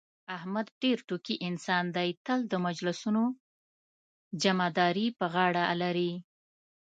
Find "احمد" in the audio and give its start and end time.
0.37-0.67